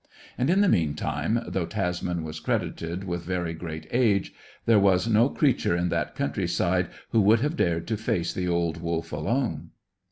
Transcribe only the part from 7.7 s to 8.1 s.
to